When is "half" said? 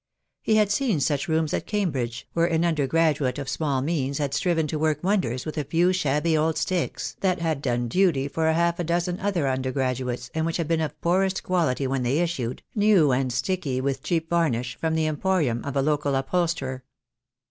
8.51-8.79